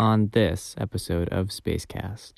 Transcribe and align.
on 0.00 0.30
this 0.32 0.74
episode 0.78 1.28
of 1.28 1.48
Spacecast. 1.48 2.32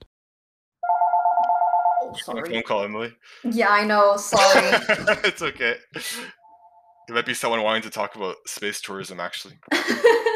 Oh, 2.02 2.12
sorry. 2.24 2.50
phone 2.50 2.62
call, 2.64 2.82
Emily. 2.82 3.14
Yeah, 3.44 3.68
I 3.70 3.84
know. 3.84 4.16
Sorry. 4.16 4.40
it's 5.24 5.40
okay. 5.40 5.76
It 5.94 7.14
might 7.14 7.24
be 7.24 7.34
someone 7.34 7.62
wanting 7.62 7.82
to 7.82 7.90
talk 7.90 8.16
about 8.16 8.34
space 8.46 8.80
tourism, 8.80 9.20
actually. 9.20 9.60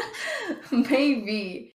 Maybe. 0.71 1.75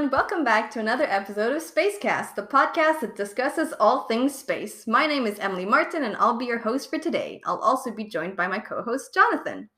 Everyone. 0.00 0.18
Welcome 0.18 0.44
back 0.44 0.70
to 0.70 0.80
another 0.80 1.04
episode 1.04 1.54
of 1.54 1.62
Spacecast, 1.62 2.34
the 2.34 2.42
podcast 2.42 3.00
that 3.00 3.16
discusses 3.16 3.74
all 3.78 4.04
things 4.04 4.34
space. 4.34 4.86
My 4.86 5.06
name 5.06 5.26
is 5.26 5.38
Emily 5.38 5.66
Martin, 5.66 6.04
and 6.04 6.16
I'll 6.16 6.38
be 6.38 6.46
your 6.46 6.58
host 6.58 6.88
for 6.88 6.98
today. 6.98 7.42
I'll 7.44 7.58
also 7.58 7.90
be 7.90 8.04
joined 8.04 8.34
by 8.34 8.46
my 8.46 8.60
co 8.60 8.82
host, 8.82 9.12
Jonathan. 9.12 9.68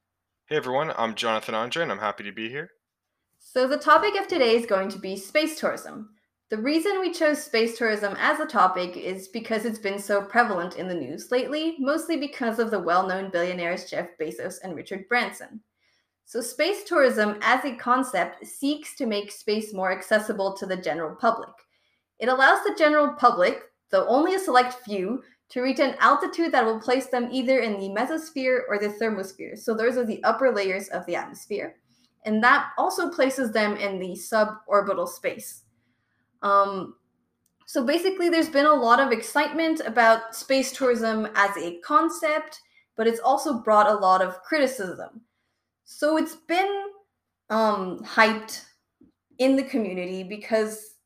Hey 0.46 0.56
everyone, 0.56 0.92
I'm 0.96 1.16
Jonathan 1.16 1.56
Andre, 1.56 1.82
and 1.82 1.90
I'm 1.90 1.98
happy 1.98 2.22
to 2.22 2.30
be 2.30 2.48
here. 2.48 2.70
So, 3.40 3.66
the 3.66 3.76
topic 3.76 4.14
of 4.14 4.28
today 4.28 4.54
is 4.54 4.64
going 4.64 4.90
to 4.90 4.98
be 4.98 5.16
space 5.16 5.58
tourism. 5.58 6.10
The 6.50 6.58
reason 6.58 7.00
we 7.00 7.12
chose 7.12 7.42
space 7.42 7.76
tourism 7.76 8.14
as 8.20 8.38
a 8.38 8.46
topic 8.46 8.96
is 8.96 9.26
because 9.26 9.64
it's 9.64 9.80
been 9.80 9.98
so 9.98 10.22
prevalent 10.22 10.76
in 10.76 10.86
the 10.86 10.94
news 10.94 11.32
lately, 11.32 11.74
mostly 11.80 12.16
because 12.16 12.60
of 12.60 12.70
the 12.70 12.78
well 12.78 13.08
known 13.08 13.30
billionaires 13.30 13.90
Jeff 13.90 14.10
Bezos 14.20 14.58
and 14.62 14.76
Richard 14.76 15.08
Branson. 15.08 15.60
So, 16.24 16.40
space 16.40 16.84
tourism 16.84 17.38
as 17.42 17.64
a 17.64 17.74
concept 17.74 18.46
seeks 18.46 18.94
to 18.96 19.06
make 19.06 19.30
space 19.30 19.74
more 19.74 19.92
accessible 19.92 20.56
to 20.56 20.66
the 20.66 20.76
general 20.76 21.14
public. 21.14 21.50
It 22.18 22.28
allows 22.28 22.62
the 22.62 22.74
general 22.78 23.14
public, 23.14 23.62
though 23.90 24.06
only 24.06 24.34
a 24.34 24.38
select 24.38 24.74
few, 24.84 25.22
to 25.50 25.60
reach 25.60 25.80
an 25.80 25.96
altitude 26.00 26.52
that 26.52 26.64
will 26.64 26.80
place 26.80 27.08
them 27.08 27.28
either 27.30 27.58
in 27.58 27.78
the 27.78 27.90
mesosphere 27.90 28.60
or 28.68 28.78
the 28.78 28.88
thermosphere. 28.88 29.58
So, 29.58 29.74
those 29.74 29.98
are 29.98 30.06
the 30.06 30.22
upper 30.24 30.50
layers 30.50 30.88
of 30.88 31.04
the 31.06 31.16
atmosphere. 31.16 31.76
And 32.24 32.42
that 32.42 32.70
also 32.78 33.10
places 33.10 33.52
them 33.52 33.76
in 33.76 33.98
the 33.98 34.12
suborbital 34.12 35.08
space. 35.08 35.62
Um, 36.42 36.94
so, 37.66 37.84
basically, 37.84 38.28
there's 38.28 38.48
been 38.48 38.66
a 38.66 38.72
lot 38.72 39.00
of 39.00 39.12
excitement 39.12 39.80
about 39.84 40.34
space 40.34 40.72
tourism 40.72 41.28
as 41.34 41.56
a 41.56 41.78
concept, 41.80 42.60
but 42.96 43.06
it's 43.06 43.20
also 43.20 43.58
brought 43.60 43.90
a 43.90 43.94
lot 43.94 44.22
of 44.22 44.42
criticism. 44.42 45.22
So 45.84 46.16
it's 46.16 46.36
been 46.36 46.84
um, 47.50 47.98
hyped 48.04 48.64
in 49.38 49.56
the 49.56 49.62
community 49.62 50.22
because 50.22 50.96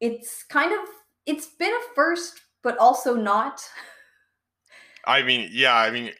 it's 0.00 0.44
kind 0.44 0.72
of 0.72 0.80
it's 1.26 1.46
been 1.46 1.72
a 1.72 1.94
first, 1.94 2.40
but 2.62 2.78
also 2.78 3.14
not. 3.14 3.60
I 5.04 5.22
mean, 5.22 5.50
yeah, 5.52 5.76
I 5.76 5.90
mean, 5.90 6.12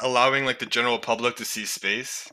allowing 0.00 0.44
like 0.44 0.58
the 0.58 0.66
general 0.66 0.98
public 0.98 1.36
to 1.36 1.44
see 1.44 1.64
space. 1.64 2.30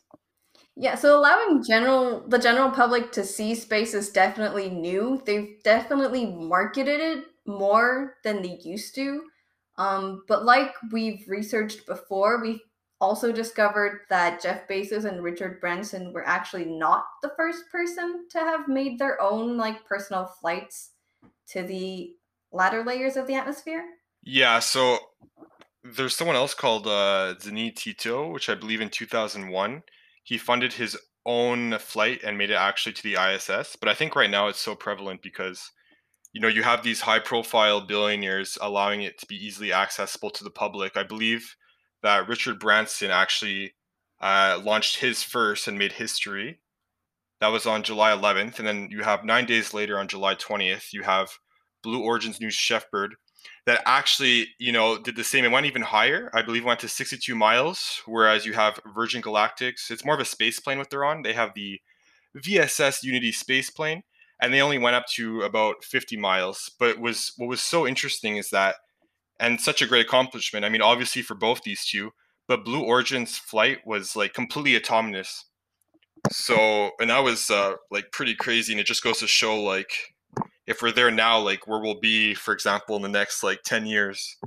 Yeah, 0.76 0.96
so 0.96 1.18
allowing 1.18 1.64
general 1.64 2.24
the 2.28 2.38
general 2.38 2.70
public 2.70 3.12
to 3.14 3.24
see 3.24 3.56
space 3.56 3.94
is 3.94 4.10
definitely 4.10 4.70
new. 4.70 5.22
They've 5.26 5.62
definitely 5.64 6.26
marketed 6.26 7.00
it 7.00 7.26
more 7.48 8.16
than 8.24 8.42
they 8.42 8.60
used 8.64 8.94
to. 8.96 9.24
Um, 9.78 10.24
but 10.28 10.46
like 10.46 10.74
we've 10.92 11.24
researched 11.28 11.86
before, 11.86 12.42
we've 12.42 12.62
also 13.00 13.32
discovered 13.32 14.02
that 14.10 14.42
Jeff 14.42 14.68
Bezos 14.68 15.06
and 15.06 15.24
Richard 15.24 15.62
Branson 15.62 16.14
were 16.14 16.28
actually 16.28 16.66
not 16.66 17.06
the 17.22 17.32
first 17.38 17.64
person 17.72 18.26
to 18.32 18.40
have 18.40 18.68
made 18.68 18.98
their 18.98 19.22
own 19.22 19.58
like 19.58 19.86
personal 19.86 20.26
flights 20.26 20.92
to 21.50 21.64
the 21.64 22.14
latter 22.52 22.84
layers 22.84 23.16
of 23.16 23.28
the 23.28 23.36
atmosphere. 23.36 23.84
Yeah, 24.24 24.60
so 24.60 24.98
there's 25.84 26.16
someone 26.16 26.36
else 26.36 26.54
called 26.54 26.88
uh, 26.88 27.36
Denis 27.36 27.74
Tito, 27.76 28.30
which 28.32 28.50
I 28.50 28.56
believe 28.56 28.82
in 28.82 28.90
2001 28.90 29.84
he 30.28 30.38
funded 30.38 30.74
his 30.74 30.98
own 31.26 31.78
flight 31.80 32.22
and 32.22 32.38
made 32.38 32.50
it 32.50 32.56
actually 32.56 32.92
to 32.92 33.04
the 33.04 33.16
ISS. 33.16 33.78
But 33.78 33.88
I 33.88 33.94
think 33.94 34.14
right 34.14 34.30
now 34.30 34.50
it's 34.50 34.60
so 34.60 34.76
prevalent 34.76 35.22
because 35.22 35.72
you 36.34 36.42
know 36.42 36.50
you 36.50 36.64
have 36.64 36.84
these 36.84 37.00
high-profile 37.02 37.88
billionaires 37.88 38.58
allowing 38.60 39.04
it 39.04 39.18
to 39.20 39.26
be 39.26 39.36
easily 39.36 39.72
accessible 39.72 40.30
to 40.32 40.44
the 40.44 40.50
public. 40.50 40.98
I 40.98 41.04
believe 41.04 41.56
that 42.04 42.28
Richard 42.28 42.60
Branson 42.60 43.12
actually 43.12 43.74
uh, 44.22 44.60
launched 44.64 44.98
his 44.98 45.24
first 45.24 45.68
and 45.68 45.78
made 45.78 45.94
history. 45.94 46.60
That 47.40 47.48
was 47.48 47.66
on 47.66 47.84
July 47.84 48.12
11th, 48.12 48.58
and 48.58 48.68
then 48.68 48.90
you 48.90 49.04
have 49.04 49.24
nine 49.24 49.46
days 49.46 49.74
later 49.74 50.00
on 50.00 50.08
July 50.08 50.36
20th, 50.36 50.92
you 50.92 51.04
have 51.04 51.38
Blue 51.84 52.02
Origin's 52.02 52.42
New 52.42 52.50
Shepard 52.50 53.16
that 53.66 53.82
actually, 53.86 54.48
you 54.60 54.72
know, 54.72 54.98
did 54.98 55.16
the 55.16 55.24
same. 55.24 55.46
It 55.46 55.52
went 55.52 55.66
even 55.66 55.82
higher. 55.82 56.32
I 56.34 56.42
believe 56.42 56.64
went 56.64 56.80
to 56.82 56.88
62 56.88 57.36
miles, 57.36 58.02
whereas 58.06 58.46
you 58.46 58.54
have 58.54 58.80
Virgin 58.96 59.22
Galactics. 59.22 59.92
It's 59.92 60.06
more 60.06 60.16
of 60.16 60.22
a 60.22 60.26
space 60.26 60.60
plane 60.60 60.78
what 60.78 60.90
they're 60.90 61.06
on. 61.06 61.22
They 61.22 61.34
have 61.34 61.54
the 61.54 61.80
VSS 62.38 63.04
Unity 63.04 63.32
space 63.32 63.70
plane, 63.70 64.04
and 64.42 64.54
they 64.54 64.62
only 64.62 64.78
went 64.78 64.96
up 64.96 65.06
to 65.16 65.42
about 65.42 65.84
50 65.84 66.18
miles. 66.18 66.72
But 66.80 67.00
was 67.00 67.34
what 67.38 67.50
was 67.50 67.62
so 67.62 67.86
interesting 67.86 68.38
is 68.38 68.50
that, 68.52 68.76
and 69.40 69.60
such 69.62 69.82
a 69.82 69.88
great 69.88 70.06
accomplishment. 70.06 70.66
I 70.66 70.70
mean, 70.70 70.82
obviously 70.82 71.22
for 71.22 71.36
both 71.36 71.64
these 71.64 71.86
two, 71.86 72.12
but 72.48 72.66
Blue 72.66 72.82
Origin's 72.82 73.38
flight 73.38 73.86
was 73.86 74.16
like 74.16 74.34
completely 74.34 74.76
autonomous. 74.76 75.46
So, 76.32 76.92
and 77.00 77.10
that 77.10 77.24
was 77.24 77.50
uh, 77.50 77.76
like 77.92 78.12
pretty 78.12 78.36
crazy, 78.36 78.74
and 78.74 78.80
it 78.80 78.88
just 78.88 79.04
goes 79.04 79.20
to 79.20 79.28
show 79.28 79.62
like 79.62 79.92
if 80.66 80.82
we're 80.82 80.92
there 80.92 81.12
now, 81.12 81.40
like 81.40 81.68
where 81.68 81.80
we'll 81.80 82.00
be, 82.00 82.34
for 82.34 82.54
example, 82.54 82.96
in 82.96 83.02
the 83.02 83.10
next 83.10 83.44
like 83.44 83.64
10 83.64 83.86
years. 83.86 84.38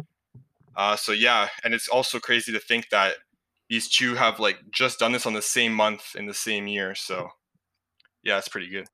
Uh, 0.77 0.97
so 0.97 1.12
yeah, 1.12 1.49
and 1.65 1.75
it's 1.75 1.89
also 1.89 2.19
crazy 2.19 2.53
to 2.53 2.61
think 2.61 2.89
that 2.91 3.15
these 3.69 3.89
two 3.89 4.15
have 4.15 4.39
like 4.39 4.59
just 4.71 4.99
done 4.99 5.12
this 5.12 5.27
on 5.27 5.33
the 5.33 5.43
same 5.43 5.72
month 5.72 6.15
in 6.17 6.27
the 6.27 6.34
same 6.34 6.67
year. 6.67 6.95
So 6.95 7.31
yeah, 8.22 8.39
it's 8.39 8.49
pretty 8.49 8.69
good. 8.69 8.87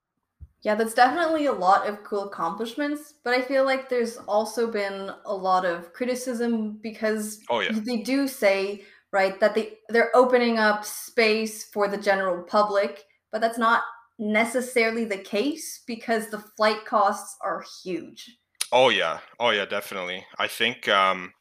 Yeah, 0.62 0.74
that's 0.74 0.94
definitely 0.94 1.46
a 1.46 1.52
lot 1.52 1.88
of 1.88 2.02
cool 2.02 2.24
accomplishments, 2.24 3.14
but 3.22 3.34
I 3.34 3.42
feel 3.42 3.64
like 3.64 3.88
there's 3.88 4.16
also 4.16 4.70
been 4.70 5.10
a 5.24 5.34
lot 5.34 5.64
of 5.64 5.92
criticism 5.92 6.78
because 6.82 7.40
Oh 7.48 7.60
yeah, 7.60 7.72
they 7.72 7.98
do 7.98 8.26
say, 8.26 8.82
right, 9.12 9.38
that 9.40 9.54
they 9.54 9.74
they're 9.88 10.14
opening 10.14 10.58
up 10.58 10.84
space 10.84 11.64
for 11.64 11.88
the 11.88 11.98
general 11.98 12.42
public, 12.42 13.04
but 13.30 13.40
that's 13.40 13.58
not 13.58 13.82
necessarily 14.18 15.04
the 15.04 15.18
case 15.18 15.82
because 15.86 16.30
the 16.30 16.42
flight 16.56 16.84
costs 16.84 17.36
are 17.42 17.64
huge. 17.84 18.38
oh 18.72 18.88
yeah, 18.88 19.20
oh 19.38 19.50
yeah, 19.50 19.66
definitely. 19.66 20.24
I 20.38 20.48
think 20.48 20.88
um, 20.88 21.32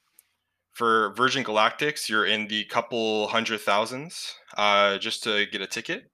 for 0.74 1.14
Virgin 1.16 1.44
Galactics, 1.44 2.10
you're 2.10 2.26
in 2.26 2.48
the 2.48 2.66
couple 2.66 3.28
hundred 3.28 3.62
thousands 3.62 4.36
uh, 4.58 4.98
just 4.98 5.24
to 5.24 5.46
get 5.48 5.62
a 5.62 5.68
ticket, 5.68 6.12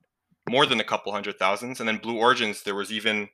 more 0.49 0.65
than 0.65 0.79
a 0.79 0.85
couple 0.85 1.11
hundred 1.11 1.37
thousands, 1.37 1.79
and 1.79 1.87
then 1.87 1.97
Blue 1.97 2.17
Origins, 2.17 2.63
there 2.63 2.75
was 2.75 2.91
even 2.91 3.29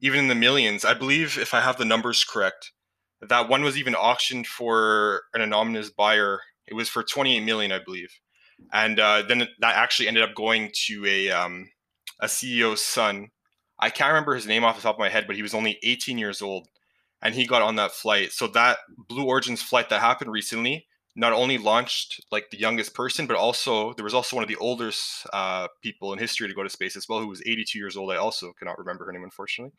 even 0.00 0.20
in 0.20 0.28
the 0.28 0.34
millions. 0.34 0.84
I 0.84 0.94
believe, 0.94 1.38
if 1.38 1.54
I 1.54 1.60
have 1.60 1.78
the 1.78 1.84
numbers 1.84 2.24
correct, 2.24 2.72
that 3.20 3.48
one 3.48 3.62
was 3.62 3.76
even 3.76 3.94
auctioned 3.94 4.46
for 4.46 5.22
an 5.34 5.40
anonymous 5.40 5.90
buyer. 5.90 6.40
It 6.66 6.74
was 6.74 6.88
for 6.88 7.02
28 7.02 7.40
million, 7.40 7.72
I 7.72 7.80
believe, 7.82 8.12
and 8.72 9.00
uh, 9.00 9.22
then 9.26 9.48
that 9.60 9.76
actually 9.76 10.08
ended 10.08 10.22
up 10.22 10.34
going 10.34 10.70
to 10.86 11.06
a 11.06 11.30
um, 11.30 11.70
a 12.20 12.26
CEO's 12.26 12.84
son. 12.84 13.28
I 13.78 13.90
can't 13.90 14.08
remember 14.08 14.34
his 14.34 14.46
name 14.46 14.64
off 14.64 14.76
the 14.76 14.82
top 14.82 14.96
of 14.96 15.00
my 15.00 15.08
head, 15.08 15.26
but 15.26 15.36
he 15.36 15.42
was 15.42 15.54
only 15.54 15.78
18 15.84 16.18
years 16.18 16.42
old, 16.42 16.66
and 17.22 17.34
he 17.34 17.46
got 17.46 17.62
on 17.62 17.76
that 17.76 17.92
flight. 17.92 18.32
So 18.32 18.48
that 18.48 18.78
Blue 19.08 19.24
Origins 19.24 19.62
flight 19.62 19.88
that 19.90 20.00
happened 20.00 20.32
recently 20.32 20.87
not 21.18 21.32
only 21.32 21.58
launched 21.58 22.24
like 22.30 22.48
the 22.50 22.56
youngest 22.56 22.94
person, 22.94 23.26
but 23.26 23.36
also 23.36 23.92
there 23.94 24.04
was 24.04 24.14
also 24.14 24.36
one 24.36 24.44
of 24.44 24.48
the 24.48 24.56
oldest 24.56 25.26
uh, 25.32 25.66
people 25.82 26.12
in 26.12 26.18
history 26.18 26.46
to 26.46 26.54
go 26.54 26.62
to 26.62 26.70
space 26.70 26.96
as 26.96 27.08
well, 27.08 27.18
who 27.18 27.26
was 27.26 27.42
82 27.44 27.76
years 27.76 27.96
old. 27.96 28.12
I 28.12 28.16
also 28.16 28.52
cannot 28.52 28.78
remember 28.78 29.04
her 29.04 29.12
name, 29.12 29.24
unfortunately. 29.24 29.72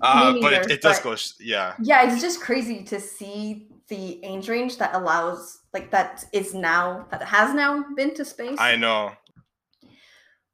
Uh, 0.00 0.34
but 0.40 0.54
it, 0.54 0.70
it 0.70 0.80
does 0.80 0.98
but- 1.00 1.04
go, 1.04 1.16
yeah, 1.38 1.74
Yeah, 1.82 2.10
it's 2.10 2.22
just 2.22 2.40
crazy 2.40 2.82
to 2.84 2.98
see 2.98 3.68
the 3.88 4.24
age 4.24 4.48
range 4.48 4.78
that 4.78 4.94
allows 4.94 5.58
like 5.74 5.90
that 5.90 6.24
is 6.32 6.54
now 6.54 7.06
that 7.10 7.22
has 7.22 7.54
now 7.54 7.84
been 7.94 8.14
to 8.14 8.24
space. 8.24 8.58
I 8.58 8.76
know. 8.76 9.12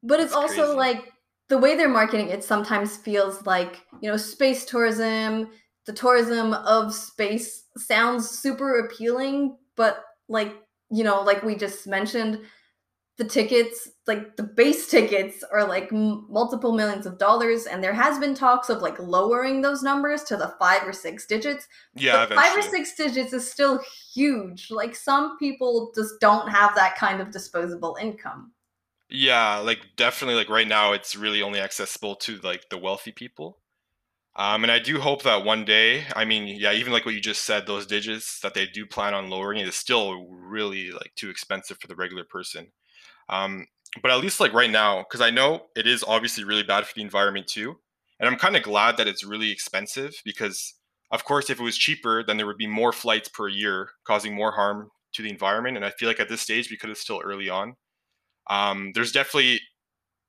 But 0.02 0.18
it's 0.18 0.32
It's 0.32 0.34
also 0.34 0.74
crazy. 0.74 0.76
like 0.76 1.12
the 1.48 1.58
way 1.58 1.76
they're 1.76 1.88
marketing 1.88 2.28
it 2.30 2.42
sometimes 2.42 2.96
feels 2.96 3.46
like, 3.46 3.86
you 4.00 4.10
know, 4.10 4.16
space 4.16 4.64
tourism, 4.64 5.50
the 5.86 5.92
tourism 5.92 6.52
of 6.52 6.92
space 6.92 7.66
sounds 7.76 8.28
super 8.28 8.80
appealing, 8.80 9.56
but 9.76 10.04
like, 10.32 10.54
you 10.90 11.04
know, 11.04 11.22
like 11.22 11.42
we 11.42 11.54
just 11.54 11.86
mentioned, 11.86 12.40
the 13.18 13.24
tickets, 13.24 13.90
like 14.06 14.36
the 14.36 14.42
base 14.42 14.88
tickets, 14.88 15.44
are 15.52 15.66
like 15.66 15.92
m- 15.92 16.26
multiple 16.30 16.72
millions 16.72 17.04
of 17.06 17.18
dollars, 17.18 17.66
and 17.66 17.84
there 17.84 17.92
has 17.92 18.18
been 18.18 18.34
talks 18.34 18.70
of 18.70 18.80
like 18.80 18.98
lowering 18.98 19.60
those 19.60 19.82
numbers 19.82 20.22
to 20.24 20.36
the 20.36 20.54
five 20.58 20.86
or 20.86 20.92
six 20.92 21.26
digits. 21.26 21.68
Yeah, 21.94 22.26
five 22.26 22.56
or 22.56 22.62
six 22.62 22.94
digits 22.94 23.32
is 23.32 23.48
still 23.48 23.82
huge. 24.14 24.70
Like 24.70 24.96
some 24.96 25.38
people 25.38 25.92
just 25.94 26.14
don't 26.20 26.48
have 26.48 26.74
that 26.74 26.96
kind 26.96 27.20
of 27.20 27.30
disposable 27.30 27.96
income. 28.00 28.52
Yeah, 29.10 29.58
like 29.58 29.80
definitely 29.96 30.36
like 30.36 30.48
right 30.48 30.66
now 30.66 30.92
it's 30.92 31.14
really 31.14 31.42
only 31.42 31.60
accessible 31.60 32.16
to 32.16 32.38
like 32.38 32.70
the 32.70 32.78
wealthy 32.78 33.12
people. 33.12 33.58
Um, 34.34 34.64
and 34.64 34.72
I 34.72 34.78
do 34.78 34.98
hope 34.98 35.24
that 35.24 35.44
one 35.44 35.64
day, 35.64 36.04
I 36.16 36.24
mean, 36.24 36.46
yeah, 36.46 36.72
even 36.72 36.92
like 36.92 37.04
what 37.04 37.14
you 37.14 37.20
just 37.20 37.44
said, 37.44 37.66
those 37.66 37.86
digits 37.86 38.40
that 38.40 38.54
they 38.54 38.66
do 38.66 38.86
plan 38.86 39.12
on 39.12 39.28
lowering 39.28 39.60
it 39.60 39.68
is 39.68 39.76
still 39.76 40.26
really 40.26 40.90
like 40.90 41.12
too 41.16 41.28
expensive 41.28 41.78
for 41.78 41.86
the 41.86 41.94
regular 41.94 42.24
person. 42.24 42.68
Um, 43.28 43.66
but 44.00 44.10
at 44.10 44.20
least 44.20 44.40
like 44.40 44.54
right 44.54 44.70
now, 44.70 45.00
because 45.02 45.20
I 45.20 45.30
know 45.30 45.66
it 45.76 45.86
is 45.86 46.02
obviously 46.06 46.44
really 46.44 46.62
bad 46.62 46.86
for 46.86 46.94
the 46.94 47.02
environment 47.02 47.46
too. 47.46 47.76
And 48.18 48.28
I'm 48.28 48.38
kind 48.38 48.56
of 48.56 48.62
glad 48.62 48.96
that 48.96 49.08
it's 49.08 49.24
really 49.24 49.50
expensive 49.50 50.14
because, 50.24 50.74
of 51.10 51.24
course, 51.24 51.50
if 51.50 51.60
it 51.60 51.64
was 51.64 51.76
cheaper, 51.76 52.24
then 52.24 52.38
there 52.38 52.46
would 52.46 52.56
be 52.56 52.66
more 52.66 52.92
flights 52.92 53.28
per 53.28 53.48
year, 53.48 53.90
causing 54.04 54.34
more 54.34 54.52
harm 54.52 54.90
to 55.14 55.22
the 55.22 55.28
environment. 55.28 55.76
And 55.76 55.84
I 55.84 55.90
feel 55.90 56.08
like 56.08 56.20
at 56.20 56.30
this 56.30 56.40
stage, 56.40 56.70
because 56.70 56.88
it's 56.88 57.00
still 57.00 57.20
early 57.22 57.50
on, 57.50 57.74
um, 58.48 58.92
there's 58.94 59.12
definitely 59.12 59.60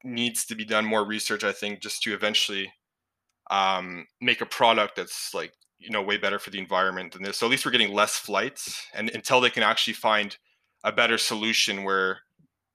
needs 0.03 0.45
to 0.47 0.55
be 0.55 0.65
done 0.65 0.85
more 0.85 1.05
research. 1.05 1.45
I 1.45 1.53
think 1.53 1.81
just 1.81 2.01
to 2.03 2.13
eventually 2.13 2.73
um, 3.51 4.05
make 4.21 4.41
a 4.41 4.45
product 4.45 4.95
that's 4.95 5.33
like 5.33 5.53
you 5.79 5.89
know 5.89 6.01
way 6.01 6.17
better 6.17 6.39
for 6.39 6.49
the 6.49 6.59
environment 6.59 7.13
than 7.13 7.23
this. 7.23 7.37
So 7.37 7.45
at 7.45 7.51
least 7.51 7.65
we're 7.65 7.71
getting 7.71 7.93
less 7.93 8.17
flights, 8.17 8.85
and 8.93 9.09
until 9.11 9.41
they 9.41 9.49
can 9.49 9.63
actually 9.63 9.93
find 9.93 10.35
a 10.83 10.91
better 10.91 11.17
solution 11.17 11.83
where 11.83 12.19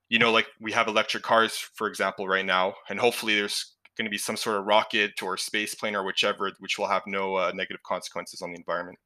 you 0.09 0.19
know 0.19 0.31
like 0.31 0.47
we 0.61 0.73
have 0.73 0.89
electric 0.89 1.23
cars, 1.23 1.57
for 1.75 1.89
example, 1.89 2.27
right 2.29 2.47
now, 2.47 2.75
and 2.89 2.99
hopefully 2.99 3.35
there's 3.35 3.77
going 3.97 4.07
to 4.07 4.11
be 4.11 4.19
some 4.19 4.37
sort 4.37 4.57
of 4.57 4.65
rocket 4.65 5.23
or 5.23 5.37
space 5.37 5.75
plane 5.75 5.97
or 5.97 6.05
whichever, 6.05 6.53
which 6.61 6.79
will 6.79 6.87
have 6.87 7.03
no 7.07 7.35
uh, 7.35 7.53
negative 7.55 7.83
consequences 7.83 8.41
on 8.41 8.53
the 8.53 8.57
environment. 8.57 8.99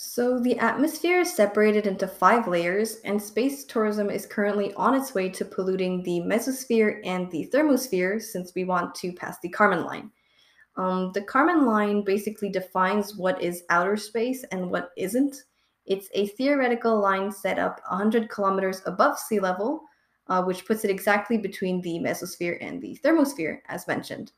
So, 0.00 0.38
the 0.38 0.56
atmosphere 0.58 1.20
is 1.22 1.34
separated 1.34 1.88
into 1.88 2.06
five 2.06 2.46
layers, 2.46 2.98
and 3.04 3.20
space 3.20 3.64
tourism 3.64 4.10
is 4.10 4.26
currently 4.26 4.72
on 4.74 4.94
its 4.94 5.12
way 5.12 5.28
to 5.30 5.44
polluting 5.44 6.04
the 6.04 6.20
mesosphere 6.20 7.00
and 7.04 7.28
the 7.32 7.50
thermosphere 7.52 8.22
since 8.22 8.52
we 8.54 8.62
want 8.62 8.94
to 8.96 9.12
pass 9.12 9.38
the 9.40 9.50
Kármán 9.50 9.84
line. 9.84 10.12
Um, 10.78 11.10
the 11.12 11.22
Kármán 11.22 11.66
line 11.66 12.02
basically 12.02 12.48
defines 12.48 13.16
what 13.16 13.42
is 13.42 13.64
outer 13.68 13.96
space 13.96 14.44
and 14.52 14.70
what 14.70 14.92
isn't. 14.96 15.36
It's 15.86 16.08
a 16.14 16.28
theoretical 16.28 17.00
line 17.00 17.32
set 17.32 17.58
up 17.58 17.80
100 17.88 18.30
kilometers 18.30 18.80
above 18.86 19.18
sea 19.18 19.40
level, 19.40 19.82
uh, 20.28 20.42
which 20.44 20.66
puts 20.66 20.84
it 20.84 20.90
exactly 20.90 21.36
between 21.36 21.80
the 21.80 21.98
mesosphere 21.98 22.58
and 22.60 22.80
the 22.80 22.96
thermosphere, 23.04 23.58
as 23.66 23.88
mentioned. 23.88 24.32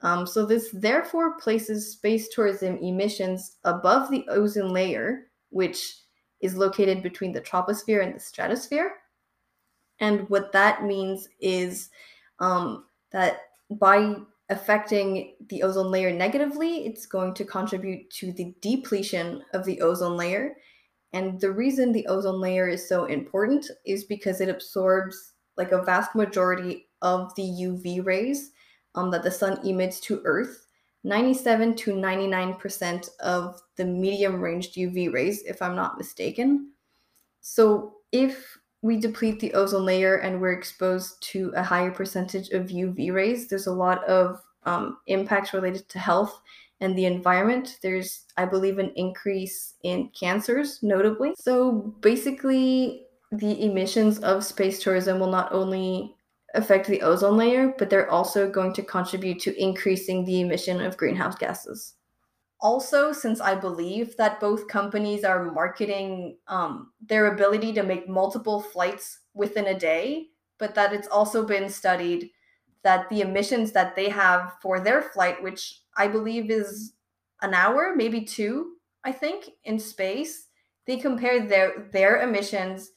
Um, 0.00 0.26
so 0.26 0.46
this 0.46 0.70
therefore 0.72 1.38
places 1.38 1.92
space 1.92 2.28
tourism 2.30 2.78
emissions 2.78 3.58
above 3.64 4.10
the 4.10 4.24
ozone 4.30 4.72
layer, 4.72 5.26
which 5.50 5.94
is 6.40 6.56
located 6.56 7.02
between 7.02 7.32
the 7.32 7.40
troposphere 7.40 8.02
and 8.02 8.14
the 8.14 8.20
stratosphere. 8.20 8.94
And 9.98 10.26
what 10.30 10.52
that 10.52 10.84
means 10.84 11.28
is 11.38 11.90
um, 12.38 12.86
that 13.12 13.42
by 13.72 14.14
affecting 14.50 15.36
the 15.48 15.62
ozone 15.62 15.90
layer 15.90 16.12
negatively, 16.12 16.84
it's 16.86 17.06
going 17.06 17.32
to 17.34 17.44
contribute 17.44 18.10
to 18.10 18.32
the 18.32 18.54
depletion 18.60 19.42
of 19.54 19.64
the 19.64 19.80
ozone 19.80 20.16
layer. 20.16 20.56
And 21.12 21.40
the 21.40 21.50
reason 21.50 21.92
the 21.92 22.06
ozone 22.06 22.40
layer 22.40 22.68
is 22.68 22.88
so 22.88 23.06
important 23.06 23.66
is 23.86 24.04
because 24.04 24.40
it 24.40 24.48
absorbs 24.48 25.32
like 25.56 25.72
a 25.72 25.82
vast 25.82 26.14
majority 26.14 26.88
of 27.02 27.34
the 27.36 27.42
UV 27.42 28.04
rays 28.04 28.50
um, 28.94 29.10
that 29.10 29.22
the 29.22 29.30
sun 29.30 29.64
emits 29.66 30.00
to 30.00 30.20
Earth. 30.24 30.66
97 31.02 31.76
to 31.76 31.92
99% 31.92 33.08
of 33.20 33.60
the 33.76 33.84
medium 33.84 34.40
ranged 34.40 34.76
UV 34.76 35.12
rays, 35.12 35.42
if 35.44 35.62
I'm 35.62 35.74
not 35.74 35.96
mistaken. 35.96 36.72
So, 37.40 37.94
if 38.12 38.58
we 38.82 38.98
deplete 38.98 39.40
the 39.40 39.52
ozone 39.54 39.84
layer 39.84 40.16
and 40.16 40.40
we're 40.40 40.52
exposed 40.52 41.22
to 41.22 41.52
a 41.54 41.62
higher 41.62 41.90
percentage 41.90 42.50
of 42.50 42.68
UV 42.68 43.12
rays, 43.12 43.48
there's 43.48 43.66
a 43.66 43.72
lot 43.72 44.02
of 44.04 44.40
um, 44.64 44.98
impacts 45.06 45.52
related 45.52 45.88
to 45.88 45.98
health 45.98 46.40
and 46.80 46.96
the 46.96 47.04
environment. 47.04 47.78
There's, 47.82 48.24
I 48.36 48.46
believe, 48.46 48.78
an 48.78 48.92
increase 48.96 49.74
in 49.82 50.10
cancers, 50.18 50.82
notably. 50.82 51.34
So, 51.38 51.94
basically, 52.00 53.06
the 53.32 53.64
emissions 53.64 54.18
of 54.20 54.44
space 54.44 54.82
tourism 54.82 55.20
will 55.20 55.30
not 55.30 55.52
only 55.52 56.16
affect 56.54 56.88
the 56.88 57.02
ozone 57.02 57.36
layer, 57.36 57.74
but 57.78 57.90
they're 57.90 58.10
also 58.10 58.50
going 58.50 58.72
to 58.74 58.82
contribute 58.82 59.40
to 59.40 59.62
increasing 59.62 60.24
the 60.24 60.40
emission 60.40 60.80
of 60.80 60.96
greenhouse 60.96 61.36
gases. 61.36 61.94
Also, 62.62 63.12
since 63.12 63.40
I 63.40 63.54
believe 63.54 64.16
that 64.16 64.40
both 64.40 64.68
companies 64.68 65.24
are 65.24 65.50
marketing 65.50 66.36
um, 66.46 66.92
their 67.00 67.32
ability 67.32 67.72
to 67.72 67.82
make 67.82 68.08
multiple 68.08 68.60
flights 68.60 69.20
within 69.32 69.68
a 69.68 69.78
day, 69.78 70.28
but 70.58 70.74
that 70.74 70.92
it's 70.92 71.08
also 71.08 71.46
been 71.46 71.68
studied 71.70 72.30
that 72.82 73.08
the 73.08 73.22
emissions 73.22 73.72
that 73.72 73.96
they 73.96 74.08
have 74.08 74.54
for 74.60 74.80
their 74.80 75.02
flight, 75.02 75.42
which 75.42 75.80
I 75.96 76.08
believe 76.08 76.50
is 76.50 76.92
an 77.42 77.54
hour, 77.54 77.94
maybe 77.96 78.22
two, 78.22 78.76
I 79.04 79.12
think, 79.12 79.50
in 79.64 79.78
space, 79.78 80.48
they 80.86 80.96
compare 80.96 81.46
their 81.46 81.88
their 81.92 82.22
emissions 82.22 82.90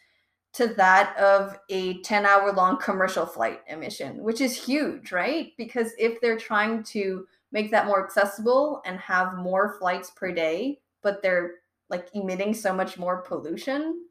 to 0.53 0.67
that 0.75 1.17
of 1.17 1.57
a 1.69 1.99
10 2.01 2.25
hour 2.25 2.51
long 2.53 2.77
commercial 2.77 3.25
flight 3.25 3.61
emission, 3.67 4.21
which 4.23 4.39
is 4.39 4.65
huge, 4.65 5.11
right? 5.11 5.51
Because 5.57 5.91
if 5.97 6.21
they're 6.21 6.37
trying 6.37 6.83
to 6.83 7.25
make 7.53 7.71
that 7.71 7.85
more 7.85 8.03
accessible 8.03 8.81
and 8.85 8.99
have 8.99 9.35
more 9.35 9.77
flights 9.79 10.09
per 10.11 10.33
day, 10.33 10.79
but 11.01 11.21
they're 11.21 11.51
like 11.89 12.09
emitting 12.13 12.53
so 12.53 12.73
much 12.73 12.97
more 12.97 13.21
pollution, 13.21 14.07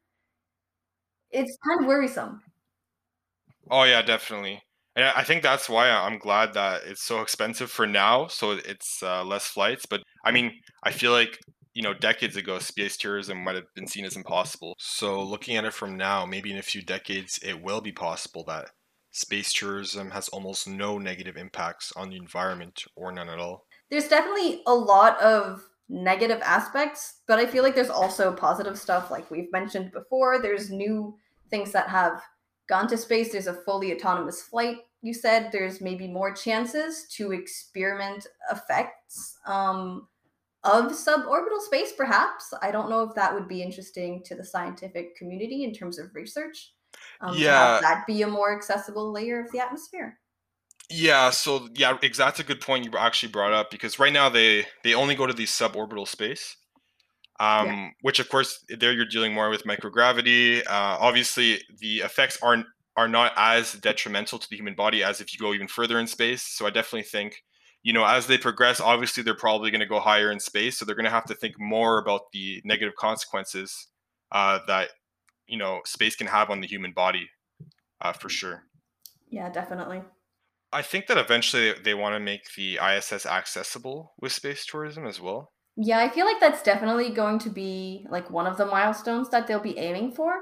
it's 1.31 1.57
kind 1.67 1.81
of 1.81 1.87
worrisome. 1.87 2.41
Oh 3.71 3.85
yeah, 3.85 4.03
definitely. 4.03 4.63
And 4.95 5.07
I 5.07 5.25
think 5.25 5.43
that's 5.43 5.69
why 5.69 5.91
I'm 5.91 6.19
glad 6.19 6.55
that 6.55 6.83
it's 6.85 7.03
so 7.03 7.23
expensive 7.23 7.71
for 7.71 7.87
now, 7.87 8.27
so 8.27 8.53
it's 8.53 9.03
uh, 9.03 9.25
less 9.25 9.47
flights. 9.47 9.87
But 9.87 10.03
I 10.25 10.31
mean, 10.31 10.53
I 10.83 10.93
feel 10.93 11.13
like 11.13 11.39
you 11.75 11.83
know, 11.83 11.95
decades 11.95 12.37
ago, 12.37 12.59
space 12.59 12.97
tourism 12.97 13.43
might 13.43 13.55
have 13.55 13.65
been 13.75 13.87
seen 13.87 14.05
as 14.05 14.17
impossible. 14.17 14.75
So, 14.79 15.23
looking 15.23 15.57
at 15.57 15.65
it 15.65 15.73
from 15.73 15.97
now, 15.97 16.27
maybe 16.27 16.53
in 16.53 16.59
a 16.59 16.63
few 16.63 16.83
decades, 16.83 17.39
it 17.43 17.63
will 17.63 17.81
be 17.81 17.93
possible 17.93 18.45
that 18.45 18.71
space 19.13 19.53
tourism 19.53 20.11
has 20.11 20.29
almost 20.29 20.67
no 20.67 20.99
negative 20.99 21.37
impacts 21.37 21.93
on 21.97 22.11
the 22.11 22.17
environment 22.17 22.83
or 22.97 23.13
none 23.13 23.29
at 23.29 23.39
all. 23.39 23.67
There's 23.91 24.09
definitely 24.09 24.63
a 24.67 24.75
lot 24.75 25.21
of 25.21 25.63
negative 25.89 26.41
aspects, 26.43 27.21
but 27.29 27.39
I 27.39 27.47
feel 27.47 27.63
like 27.63 27.75
there's 27.75 27.91
also 27.91 28.33
positive 28.33 28.79
stuff, 28.79 29.11
like 29.11 29.31
we've 29.31 29.53
mentioned 29.53 29.93
before. 29.93 30.41
There's 30.41 30.71
new 30.71 31.15
things 31.51 31.73
that 31.73 31.89
have 31.89 32.23
gone 32.69 32.89
to 32.89 32.97
space, 32.97 33.33
there's 33.33 33.47
a 33.47 33.63
fully 33.65 33.93
autonomous 33.93 34.43
flight. 34.43 34.79
You 35.03 35.13
said 35.13 35.51
there's 35.53 35.81
maybe 35.81 36.09
more 36.09 36.33
chances 36.33 37.07
to 37.17 37.33
experiment 37.33 38.27
effects. 38.51 39.37
Um, 39.47 40.09
of 40.65 40.93
suborbital 40.93 41.61
space, 41.61 41.93
perhaps. 41.93 42.55
I 42.63 42.71
don't 42.71 42.89
know 42.89 43.03
if 43.03 43.15
that 43.17 43.35
would 43.35 43.49
be 43.49 43.63
interesting 43.63 44.23
to 44.25 44.37
the 44.37 44.45
scientific 44.45 45.17
community 45.17 45.65
in 45.65 45.75
terms 45.75 45.99
of 45.99 46.15
research. 46.15 46.73
Um, 47.23 47.37
yeah, 47.37 47.79
that 47.81 48.05
be 48.07 48.23
a 48.23 48.27
more 48.27 48.55
accessible 48.55 49.13
layer 49.13 49.41
of 49.41 49.51
the 49.53 49.61
atmosphere. 49.61 50.19
Yeah, 50.91 51.31
so 51.31 51.69
yeah, 51.75 51.97
that's 52.17 52.41
a 52.41 52.45
good 52.45 52.61
point 52.61 52.85
you 52.85 52.99
actually 52.99 53.33
brought 53.33 53.53
up 53.53 53.71
because 53.71 53.99
right 53.99 54.13
now 54.13 54.29
they 54.29 54.67
they 54.83 54.95
only 54.95 55.15
go 55.15 55.27
to 55.27 55.33
the 55.33 55.45
suborbital 55.45 56.07
space, 56.07 56.57
um, 57.41 57.67
yeah. 57.67 57.89
which 58.03 58.19
of 58.19 58.29
course 58.29 58.65
there 58.69 58.93
you're 58.93 59.07
dealing 59.07 59.33
more 59.33 59.49
with 59.49 59.65
microgravity. 59.65 60.61
Uh, 60.67 60.99
obviously, 61.01 61.63
the 61.79 61.99
effects 61.99 62.39
aren't 62.43 62.67
are 62.97 63.09
not 63.09 63.33
as 63.37 63.73
detrimental 63.75 64.39
to 64.39 64.51
the 64.51 64.57
human 64.57 64.75
body 64.75 65.03
as 65.03 65.21
if 65.21 65.33
you 65.33 65.39
go 65.39 65.55
even 65.55 65.69
further 65.69 65.99
in 65.99 66.07
space. 66.07 66.43
So 66.43 66.67
I 66.67 66.71
definitely 66.71 67.05
think 67.05 67.43
you 67.83 67.93
know, 67.93 68.05
as 68.05 68.27
they 68.27 68.39
progress, 68.39 68.81
obviously 68.81 69.23
they're 69.23 69.35
probably 69.35 69.71
going 69.71 69.81
to 69.81 69.87
go 69.87 69.99
higher 69.99 70.31
in 70.31 70.39
space, 70.39 70.79
so 70.79 70.85
they're 70.85 70.95
going 70.95 71.05
to 71.05 71.11
have 71.11 71.25
to 71.27 71.35
think 71.35 71.55
more 71.59 71.99
about 71.99 72.31
the 72.33 72.63
negative 72.65 72.95
consequences 72.97 73.89
uh, 74.31 74.61
that 74.67 74.91
you 75.47 75.59
know 75.59 75.81
space 75.85 76.17
can 76.17 76.27
have 76.27 76.51
on 76.51 76.61
the 76.61 76.67
human 76.67 76.93
body, 76.93 77.29
uh, 78.01 78.13
for 78.13 78.29
sure. 78.29 78.65
Yeah, 79.29 79.51
definitely. 79.51 80.03
I 80.73 80.83
think 80.83 81.07
that 81.07 81.19
eventually 81.19 81.75
they 81.85 81.95
want 81.95 82.15
to 82.15 82.21
make 82.21 82.55
the 82.57 82.79
ISS 82.79 83.27
accessible 83.27 84.15
with 84.21 84.33
space 84.33 84.65
tourism 84.65 85.07
as 85.07 85.21
well. 85.21 85.53
Yeah, 85.77 85.99
I 85.99 86.09
feel 86.09 86.27
like 86.27 86.41
that's 86.41 86.63
definitely 86.63 87.11
going 87.11 87.39
to 87.41 87.51
be 87.51 88.07
like 88.11 88.31
one 88.31 88.47
of 88.47 88.57
the 88.57 88.67
milestones 88.67 89.31
that 89.31 89.47
they'll 89.47 89.61
be 89.61 89.79
aiming 89.79 90.13
for. 90.13 90.35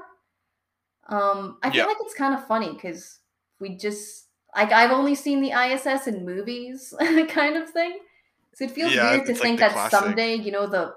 Um, 1.07 1.57
I 1.63 1.69
feel 1.69 1.79
yeah. 1.79 1.85
like 1.85 1.97
it's 2.01 2.13
kind 2.13 2.33
of 2.33 2.47
funny 2.47 2.73
because 2.73 3.19
we 3.59 3.75
just 3.75 4.27
like 4.55 4.71
I've 4.71 4.91
only 4.91 5.15
seen 5.15 5.41
the 5.41 5.51
ISS 5.51 6.07
in 6.07 6.25
movies, 6.25 6.93
kind 7.29 7.57
of 7.57 7.69
thing. 7.69 7.99
So 8.55 8.65
it 8.65 8.71
feels 8.71 8.93
yeah, 8.93 9.11
weird 9.11 9.27
to 9.27 9.33
think 9.33 9.59
like 9.59 9.71
that 9.71 9.73
classic. 9.73 9.99
someday, 9.99 10.35
you 10.35 10.51
know, 10.51 10.67
the 10.67 10.93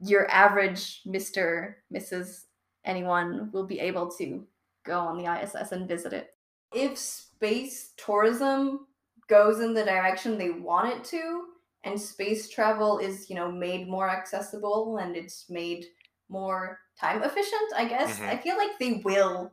your 0.00 0.30
average 0.30 1.02
Mister, 1.06 1.78
Mrs. 1.94 2.44
anyone 2.84 3.50
will 3.52 3.66
be 3.66 3.80
able 3.80 4.10
to 4.12 4.46
go 4.84 5.00
on 5.00 5.18
the 5.18 5.26
ISS 5.26 5.72
and 5.72 5.88
visit 5.88 6.12
it. 6.12 6.36
If 6.72 6.98
space 6.98 7.92
tourism 7.96 8.86
goes 9.28 9.60
in 9.60 9.74
the 9.74 9.84
direction 9.84 10.38
they 10.38 10.50
want 10.50 10.92
it 10.94 11.04
to, 11.04 11.46
and 11.84 12.00
space 12.00 12.48
travel 12.50 12.98
is, 12.98 13.30
you 13.30 13.36
know, 13.36 13.50
made 13.50 13.88
more 13.88 14.08
accessible 14.10 14.98
and 14.98 15.16
it's 15.16 15.48
made 15.48 15.86
more 16.28 16.80
time 16.98 17.22
efficient, 17.22 17.72
I 17.74 17.86
guess, 17.86 18.20
Mhm. 18.20 18.26
I 18.28 18.36
feel 18.36 18.56
like 18.56 18.78
they 18.78 18.94
will, 19.04 19.52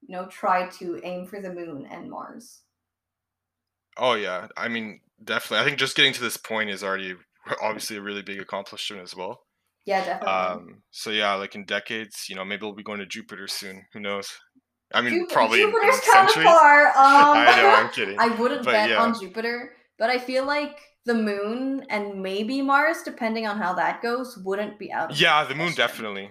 you 0.00 0.08
know, 0.16 0.26
try 0.28 0.68
to 0.70 1.00
aim 1.04 1.26
for 1.26 1.40
the 1.40 1.52
moon 1.54 1.86
and 1.86 2.10
Mars. 2.10 2.64
Oh 3.96 4.14
yeah, 4.14 4.48
I 4.56 4.68
mean 4.68 5.00
definitely. 5.22 5.58
I 5.58 5.64
think 5.64 5.78
just 5.78 5.96
getting 5.96 6.12
to 6.14 6.20
this 6.20 6.36
point 6.36 6.70
is 6.70 6.82
already 6.84 7.16
obviously 7.60 7.96
a 7.96 8.02
really 8.02 8.22
big 8.22 8.40
accomplishment 8.40 9.02
as 9.02 9.14
well. 9.14 9.46
Yeah, 9.88 10.04
definitely. 10.04 10.28
Um, 10.34 10.82
so 10.90 11.08
yeah, 11.10 11.32
like 11.34 11.54
in 11.54 11.64
decades, 11.64 12.26
you 12.28 12.36
know, 12.36 12.44
maybe 12.44 12.62
we'll 12.66 12.74
be 12.74 12.82
going 12.82 12.98
to 12.98 13.06
Jupiter 13.06 13.48
soon. 13.48 13.86
Who 13.94 14.00
knows? 14.00 14.28
I 14.92 15.00
mean, 15.00 15.14
Ju- 15.14 15.26
probably 15.32 15.60
Jupiter's 15.60 16.00
kind 16.00 16.28
of 16.28 16.34
far. 16.34 16.88
Um, 16.96 17.38
I 17.48 17.56
know, 17.56 17.68
I'm 17.70 17.88
kidding. 17.96 18.16
I 18.20 18.28
wouldn't 18.28 18.64
But 18.66 18.72
bet 18.72 18.90
yeah. 18.90 19.02
on 19.02 19.18
Jupiter, 19.18 19.72
but 19.98 20.10
I 20.10 20.18
feel 20.18 20.44
like 20.44 20.76
the 21.06 21.14
moon 21.14 21.86
and 21.88 22.22
maybe 22.22 22.60
Mars, 22.60 22.98
depending 23.02 23.46
on 23.46 23.56
how 23.56 23.72
that 23.74 24.02
goes, 24.02 24.36
wouldn't 24.44 24.78
be 24.78 24.92
out. 24.92 25.10
Of 25.12 25.18
Yeah, 25.20 25.44
the 25.44 25.54
moon 25.54 25.72
definitely. 25.74 26.30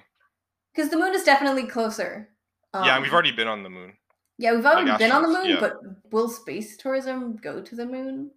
Because 0.75 0.91
the 0.91 0.97
moon 0.97 1.15
is 1.15 1.23
definitely 1.23 1.65
closer. 1.65 2.29
yeah, 2.75 2.93
and 2.93 3.01
we've 3.01 3.09
Um, 3.11 3.15
already 3.15 3.31
been 3.31 3.47
on 3.47 3.63
the 3.63 3.71
moon. 3.71 3.93
Yeah, 4.37 4.53
we've 4.53 4.65
already 4.67 4.95
been 4.99 5.11
on 5.11 5.23
the 5.23 5.29
moon, 5.29 5.47
yeah. 5.47 5.59
but 5.59 5.73
will 6.11 6.29
space 6.29 6.77
tourism 6.77 7.37
go 7.37 7.59
to 7.63 7.75
the 7.75 7.87
moon? 7.87 8.29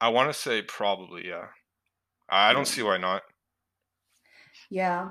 I 0.00 0.08
want 0.08 0.28
to 0.32 0.34
say 0.34 0.62
probably, 0.62 1.28
yeah. 1.28 1.46
I 2.28 2.52
don't 2.52 2.66
Yeah. 2.66 2.74
see 2.74 2.82
why 2.82 2.96
not. 2.98 3.22
Yeah. 4.70 5.10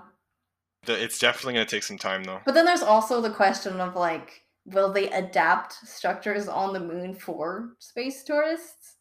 The- 0.86 1.02
It's 1.04 1.20
definitely 1.20 1.54
going 1.56 1.66
to 1.66 1.76
take 1.76 1.84
some 1.84 1.98
time 1.98 2.24
though. 2.24 2.40
But 2.46 2.54
then 2.54 2.66
there's 2.66 2.82
also 2.84 3.22
the 3.22 3.30
question 3.32 3.80
of 3.80 3.96
like, 3.96 4.44
will 4.66 4.92
they 4.92 5.10
adapt 5.12 5.74
structures 5.88 6.48
on 6.48 6.74
the 6.74 6.80
moon 6.80 7.14
for 7.16 7.76
space 7.80 8.24
tourists? 8.24 8.96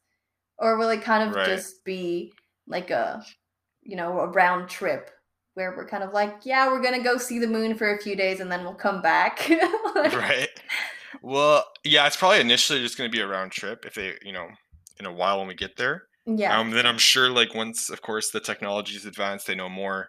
Or 0.59 0.77
will 0.77 0.91
it 0.91 1.03
kind 1.03 1.29
of 1.29 1.35
Right. 1.35 1.47
just 1.47 1.85
be 1.85 2.33
like 2.67 2.91
a, 2.91 3.25
you 3.83 3.97
know, 3.97 4.21
a 4.21 4.29
round 4.29 4.69
trip 4.69 5.11
where 5.55 5.75
we're 5.77 5.87
kind 5.89 6.03
of 6.05 6.13
like, 6.13 6.41
yeah, 6.45 6.69
we're 6.71 6.81
going 6.83 6.95
to 6.97 7.03
go 7.03 7.17
see 7.19 7.39
the 7.39 7.47
moon 7.47 7.77
for 7.77 7.95
a 7.95 8.01
few 8.03 8.17
days 8.17 8.41
and 8.41 8.51
then 8.51 8.63
we'll 8.65 8.75
come 8.75 9.03
back? 9.03 9.49
Like, 9.95 10.13
right. 10.17 10.49
Well, 11.23 11.65
yeah, 11.85 12.07
it's 12.07 12.17
probably 12.17 12.41
initially 12.41 12.81
just 12.81 12.99
going 12.99 13.11
to 13.11 13.15
be 13.17 13.23
a 13.23 13.27
round 13.27 13.53
trip 13.53 13.85
if 13.87 13.95
they, 13.95 14.15
you 14.23 14.33
know, 14.33 14.49
in 14.99 15.07
a 15.07 15.13
while 15.13 15.39
when 15.39 15.49
we 15.49 15.55
get 15.55 15.77
there. 15.77 16.05
Yeah. 16.27 16.59
Um, 16.59 16.71
then 16.71 16.87
I'm 16.87 16.99
sure, 16.99 17.31
like 17.31 17.55
once, 17.55 17.91
of 17.91 18.01
course, 18.03 18.31
the 18.31 18.41
technology 18.41 18.97
is 18.97 19.05
advanced, 19.07 19.47
they 19.47 19.55
know 19.55 19.69
more 19.69 20.09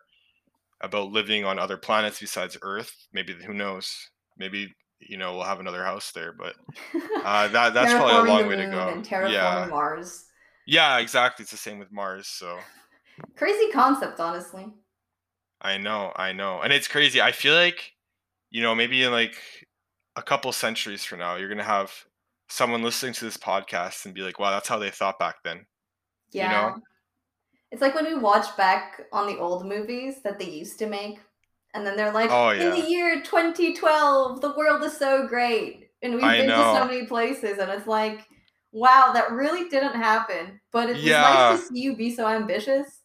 about 0.82 1.12
living 1.12 1.46
on 1.46 1.60
other 1.60 1.78
planets 1.78 2.20
besides 2.20 2.58
Earth. 2.62 2.94
Maybe 3.14 3.34
who 3.34 3.54
knows? 3.54 3.94
Maybe 4.38 4.74
you 5.00 5.18
know 5.18 5.34
we'll 5.34 5.44
have 5.44 5.60
another 5.60 5.84
house 5.84 6.12
there. 6.12 6.34
But 6.34 6.56
uh, 7.24 7.48
that 7.50 7.74
that's 7.74 7.94
probably 7.94 8.30
a 8.30 8.34
long 8.34 8.48
way 8.48 8.56
to 8.56 8.66
go. 8.66 9.02
Yeah, 9.30 9.68
Mars. 9.70 10.26
yeah, 10.68 10.98
exactly. 11.00 11.44
It's 11.44 11.52
the 11.52 11.58
same 11.58 11.80
with 11.80 11.92
Mars. 11.92 12.28
So 12.28 12.60
Crazy 13.38 13.72
concept, 13.72 14.20
honestly. 14.20 14.68
I 15.62 15.78
know, 15.78 16.12
I 16.16 16.34
know, 16.34 16.62
and 16.62 16.72
it's 16.74 16.88
crazy. 16.88 17.22
I 17.22 17.32
feel 17.32 17.56
like 17.56 17.94
you 18.52 18.62
know 18.62 18.76
maybe 18.76 19.04
in 19.04 19.12
like 19.12 19.36
a 20.16 20.22
couple 20.22 20.52
centuries 20.52 21.04
from 21.04 21.20
now, 21.20 21.36
you're 21.36 21.50
gonna 21.50 21.64
have 21.64 21.92
someone 22.50 22.84
listening 22.84 23.14
to 23.14 23.26
this 23.26 23.38
podcast 23.38 24.06
and 24.06 24.14
be 24.14 24.22
like, 24.22 24.40
"Wow, 24.40 24.52
that's 24.52 24.68
how 24.68 24.78
they 24.80 24.92
thought 24.92 25.18
back 25.20 25.38
then." 25.44 25.66
You 26.34 26.42
Yeah. 26.42 26.50
know? 26.50 26.82
It's 27.72 27.82
like 27.82 27.96
when 27.96 28.06
we 28.06 28.16
watch 28.16 28.56
back 28.58 29.02
on 29.12 29.28
the 29.28 29.38
old 29.40 29.66
movies 29.66 30.22
that 30.24 30.40
they 30.40 30.50
used 30.50 30.80
to 30.80 30.88
make, 30.88 31.20
and 31.74 31.86
then 31.86 31.98
they're 31.98 32.14
like, 32.14 32.30
Oh, 32.30 32.50
in 32.60 32.70
the 32.70 32.80
year 32.90 33.22
2012, 33.22 34.42
the 34.42 34.54
world 34.56 34.84
is 34.84 34.98
so 34.98 35.28
great. 35.28 35.90
And 36.02 36.16
we've 36.16 36.24
I 36.24 36.38
been 36.38 36.48
to 36.56 36.64
so 36.64 36.86
many 36.86 37.06
places, 37.08 37.58
and 37.58 37.70
it's 37.72 37.88
like, 37.88 38.26
wow, 38.72 39.12
that 39.14 39.32
really 39.32 39.70
didn't 39.70 39.96
happen. 39.96 40.60
But 40.72 40.90
it's 40.90 41.04
Yeah. 41.04 41.22
nice 41.22 41.48
to 41.48 41.58
see 41.58 41.82
you 41.82 41.96
be 41.96 42.14
so 42.16 42.28
ambitious. 42.28 43.02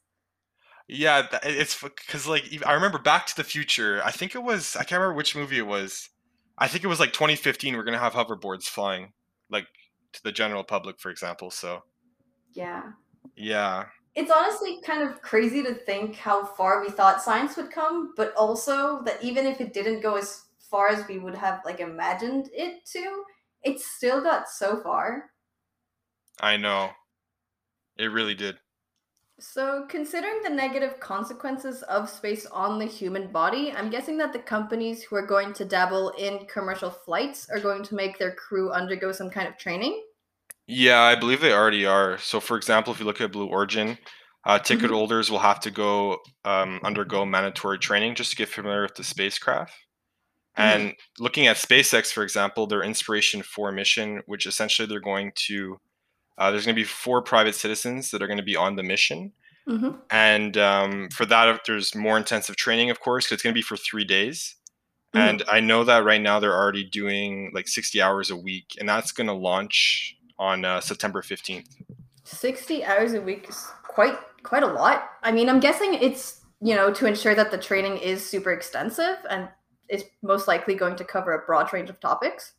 Yeah, 0.88 1.26
it's 1.44 1.80
because 1.80 2.26
like 2.26 2.44
I 2.66 2.72
remember 2.72 2.98
Back 2.98 3.26
to 3.26 3.36
the 3.36 3.44
Future. 3.44 4.02
I 4.04 4.10
think 4.10 4.34
it 4.34 4.42
was 4.42 4.74
I 4.76 4.80
can't 4.80 5.00
remember 5.00 5.14
which 5.14 5.36
movie 5.36 5.58
it 5.58 5.66
was. 5.66 6.08
I 6.58 6.68
think 6.68 6.84
it 6.84 6.88
was 6.88 7.00
like 7.00 7.12
2015. 7.12 7.76
We're 7.76 7.84
gonna 7.84 7.98
have 7.98 8.12
hoverboards 8.14 8.64
flying 8.64 9.12
like 9.50 9.66
to 10.14 10.22
the 10.24 10.32
general 10.32 10.64
public, 10.64 10.98
for 11.00 11.10
example. 11.10 11.50
So 11.50 11.84
Yeah. 12.54 12.92
yeah, 13.36 13.86
It's 14.20 14.30
honestly 14.30 14.82
kind 14.82 15.02
of 15.02 15.22
crazy 15.22 15.62
to 15.62 15.72
think 15.72 16.14
how 16.14 16.44
far 16.44 16.82
we 16.82 16.90
thought 16.90 17.22
science 17.22 17.56
would 17.56 17.72
come, 17.72 18.12
but 18.18 18.34
also 18.34 19.00
that 19.04 19.24
even 19.24 19.46
if 19.46 19.62
it 19.62 19.72
didn't 19.72 20.02
go 20.02 20.16
as 20.16 20.42
far 20.58 20.88
as 20.88 21.08
we 21.08 21.18
would 21.18 21.34
have 21.34 21.62
like 21.64 21.80
imagined 21.80 22.50
it 22.52 22.84
to, 22.92 23.24
it 23.62 23.80
still 23.80 24.22
got 24.22 24.50
so 24.50 24.82
far. 24.82 25.30
I 26.38 26.58
know. 26.58 26.90
It 27.96 28.12
really 28.12 28.34
did. 28.34 28.58
So, 29.38 29.86
considering 29.88 30.42
the 30.42 30.50
negative 30.50 31.00
consequences 31.00 31.82
of 31.84 32.10
space 32.10 32.44
on 32.44 32.78
the 32.78 32.84
human 32.84 33.32
body, 33.32 33.72
I'm 33.72 33.88
guessing 33.88 34.18
that 34.18 34.34
the 34.34 34.38
companies 34.40 35.02
who 35.02 35.16
are 35.16 35.26
going 35.26 35.54
to 35.54 35.64
dabble 35.64 36.10
in 36.18 36.44
commercial 36.44 36.90
flights 36.90 37.48
are 37.48 37.58
going 37.58 37.82
to 37.84 37.94
make 37.94 38.18
their 38.18 38.34
crew 38.34 38.70
undergo 38.70 39.12
some 39.12 39.30
kind 39.30 39.48
of 39.48 39.56
training. 39.56 40.02
Yeah, 40.66 41.00
I 41.00 41.14
believe 41.16 41.40
they 41.40 41.52
already 41.52 41.84
are. 41.84 42.18
So, 42.18 42.40
for 42.40 42.56
example, 42.56 42.92
if 42.92 43.00
you 43.00 43.06
look 43.06 43.20
at 43.20 43.32
Blue 43.32 43.46
Origin, 43.46 43.98
uh, 44.44 44.58
ticket 44.58 44.90
Mhm. 44.90 44.94
holders 44.94 45.30
will 45.30 45.40
have 45.40 45.60
to 45.60 45.70
go 45.70 46.18
um, 46.44 46.80
undergo 46.84 47.26
mandatory 47.26 47.78
training 47.78 48.14
just 48.14 48.30
to 48.30 48.36
get 48.36 48.48
familiar 48.48 48.82
with 48.82 48.94
the 48.94 49.04
spacecraft. 49.04 49.74
Mhm. 50.56 50.62
And 50.62 50.94
looking 51.18 51.46
at 51.46 51.56
SpaceX, 51.56 52.12
for 52.12 52.22
example, 52.22 52.66
their 52.66 52.82
Inspiration 52.82 53.42
4 53.42 53.72
mission, 53.72 54.22
which 54.26 54.46
essentially 54.46 54.86
they're 54.86 55.00
going 55.00 55.32
to, 55.46 55.78
uh, 56.38 56.50
there's 56.50 56.64
going 56.64 56.74
to 56.74 56.80
be 56.80 56.84
four 56.84 57.22
private 57.22 57.54
citizens 57.54 58.10
that 58.10 58.22
are 58.22 58.26
going 58.26 58.38
to 58.38 58.42
be 58.42 58.56
on 58.56 58.76
the 58.76 58.82
mission. 58.82 59.32
Mm-hmm. 59.68 59.90
And 60.10 60.56
um, 60.56 61.08
for 61.10 61.26
that, 61.26 61.60
there's 61.66 61.94
more 61.94 62.16
intensive 62.16 62.56
training, 62.56 62.90
of 62.90 63.00
course, 63.00 63.26
because 63.26 63.34
it's 63.34 63.42
going 63.42 63.54
to 63.54 63.58
be 63.58 63.62
for 63.62 63.76
three 63.76 64.04
days. 64.04 64.56
And 65.12 65.42
I 65.50 65.58
know 65.60 65.82
that 65.84 66.04
right 66.04 66.20
now 66.20 66.38
they're 66.38 66.54
already 66.56 66.84
doing 66.84 67.50
like 67.52 67.66
60 67.66 68.00
hours 68.00 68.30
a 68.30 68.36
week, 68.36 68.76
and 68.78 68.88
that's 68.88 69.10
going 69.10 69.26
to 69.26 69.32
launch 69.32 70.16
on 70.40 70.64
uh, 70.64 70.80
September 70.80 71.22
15th. 71.22 71.68
60 72.24 72.84
hours 72.84 73.12
a 73.12 73.20
week 73.20 73.46
is 73.48 73.68
quite 73.84 74.18
quite 74.42 74.62
a 74.62 74.66
lot. 74.66 75.10
I 75.22 75.30
mean, 75.30 75.48
I'm 75.48 75.60
guessing 75.60 75.94
it's, 75.94 76.40
you 76.60 76.74
know, 76.74 76.92
to 76.94 77.06
ensure 77.06 77.34
that 77.34 77.50
the 77.50 77.58
training 77.58 77.98
is 77.98 78.24
super 78.28 78.50
extensive 78.50 79.18
and 79.28 79.48
is 79.88 80.04
most 80.22 80.48
likely 80.48 80.74
going 80.74 80.96
to 80.96 81.04
cover 81.04 81.32
a 81.32 81.44
broad 81.46 81.72
range 81.72 81.90
of 81.90 82.00
topics. 82.00 82.54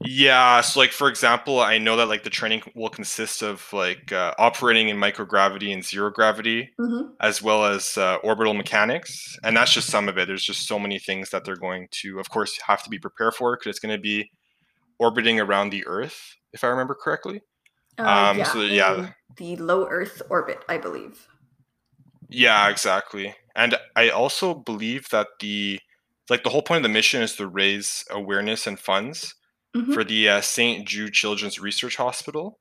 Yeah, 0.00 0.60
so 0.60 0.78
like 0.78 0.92
for 0.92 1.08
example, 1.08 1.58
I 1.58 1.78
know 1.78 1.96
that 1.96 2.06
like 2.06 2.22
the 2.22 2.30
training 2.30 2.62
will 2.76 2.90
consist 2.90 3.42
of 3.42 3.66
like 3.72 4.12
uh, 4.12 4.32
operating 4.38 4.88
in 4.90 4.96
microgravity 4.96 5.72
and 5.72 5.84
zero 5.84 6.10
gravity, 6.10 6.70
Mm-hmm. 6.78 7.14
as 7.20 7.42
well 7.42 7.64
as 7.64 7.98
uh, 7.98 8.16
orbital 8.22 8.54
mechanics, 8.54 9.36
and 9.42 9.56
that's 9.56 9.72
just 9.72 9.90
some 9.90 10.08
of 10.08 10.16
it. 10.16 10.28
There's 10.28 10.44
just 10.44 10.68
so 10.68 10.78
many 10.78 11.00
things 11.00 11.30
that 11.30 11.44
they're 11.44 11.56
going 11.56 11.88
to, 12.02 12.20
of 12.20 12.30
course, 12.30 12.56
have 12.64 12.84
to 12.84 12.90
be 12.90 12.98
prepared 13.00 13.34
for 13.34 13.56
because 13.56 13.70
it's 13.70 13.80
going 13.80 13.96
to 13.96 14.00
be 14.00 14.30
orbiting 15.00 15.40
around 15.40 15.70
the 15.70 15.84
Earth, 15.86 16.36
if 16.52 16.64
I 16.64 16.68
remember 16.68 16.94
correctly. 16.94 17.42
Um, 17.98 18.44
so, 18.44 18.62
yeah. 18.62 19.10
the 19.36 19.56
low 19.56 19.88
Earth 19.88 20.22
orbit, 20.30 20.64
I 20.68 20.78
believe. 20.78 21.26
Yeah, 22.28 22.68
exactly. 22.68 23.34
And 23.56 23.76
I 23.96 24.10
also 24.10 24.54
believe 24.54 25.08
that 25.10 25.28
the 25.40 25.80
like 26.30 26.44
the 26.44 26.50
whole 26.50 26.62
point 26.62 26.78
of 26.78 26.82
the 26.82 26.88
mission 26.90 27.22
is 27.22 27.34
to 27.36 27.46
raise 27.48 28.04
awareness 28.10 28.66
and 28.66 28.78
funds 28.78 29.34
Mhm. 29.76 29.92
for 29.94 30.04
the 30.04 30.28
uh, 30.28 30.40
St. 30.40 30.86
Jude 30.86 31.12
Children's 31.12 31.58
Research 31.58 31.96
Hospital, 31.96 32.58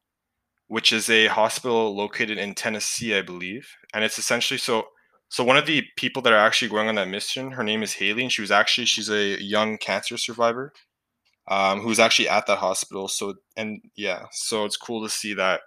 which 0.67 0.91
is 0.91 1.09
a 1.09 1.27
hospital 1.27 1.95
located 1.95 2.37
in 2.37 2.53
Tennessee, 2.55 3.15
I 3.15 3.21
believe. 3.21 3.69
And 3.93 4.03
it's 4.03 4.17
essentially 4.19 4.57
so 4.57 4.87
so 5.29 5.43
one 5.43 5.57
of 5.57 5.65
the 5.65 5.83
people 5.97 6.21
that 6.21 6.31
are 6.33 6.37
actually 6.39 6.69
going 6.69 6.87
on 6.87 6.95
that 6.95 7.09
mission, 7.09 7.51
her 7.51 7.63
name 7.63 7.83
is 7.83 7.93
Haley, 7.93 8.23
and 8.23 8.31
she 8.31 8.41
was 8.41 8.51
actually 8.51 8.85
she's 8.85 9.09
a 9.09 9.41
young 9.43 9.77
cancer 9.77 10.17
survivor 10.17 10.73
um, 11.47 11.81
who's 11.81 11.99
actually 11.99 12.29
at 12.29 12.45
that 12.47 12.57
hospital. 12.57 13.07
So 13.07 13.35
and 13.55 13.81
yeah, 13.95 14.25
so 14.31 14.65
it's 14.65 14.77
cool 14.77 15.03
to 15.03 15.09
see 15.09 15.33
that 15.35 15.61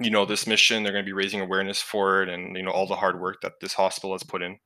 you 0.00 0.10
know 0.10 0.24
this 0.24 0.46
mission 0.46 0.82
they're 0.82 0.92
going 0.92 1.04
to 1.04 1.08
be 1.08 1.12
raising 1.12 1.40
awareness 1.40 1.82
for 1.82 2.22
it 2.22 2.28
and 2.28 2.56
you 2.56 2.62
know 2.62 2.70
all 2.70 2.86
the 2.86 2.94
hard 2.94 3.20
work 3.20 3.40
that 3.42 3.54
this 3.60 3.74
hospital 3.74 4.12
has 4.12 4.22
put 4.22 4.42
in 4.42 4.56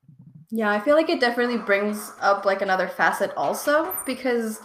Yeah, 0.51 0.71
I 0.71 0.81
feel 0.81 0.95
like 0.95 1.09
it 1.09 1.21
definitely 1.21 1.57
brings 1.57 2.13
up 2.21 2.45
like 2.45 2.61
another 2.61 2.89
facet 2.89 3.33
also 3.37 3.95
because 4.05 4.61